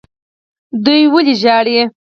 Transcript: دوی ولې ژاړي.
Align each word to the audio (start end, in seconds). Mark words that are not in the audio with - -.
دوی 0.83 1.01
ولې 1.13 1.33
ژاړي. 1.41 1.79